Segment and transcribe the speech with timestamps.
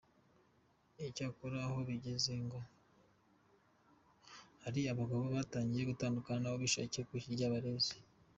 [1.09, 2.59] Icyakora aho bigeze, ho ngo
[4.63, 7.95] hari abagabo batangiye gutandukana n’abo bishakiye kubera Ikiryabarezi.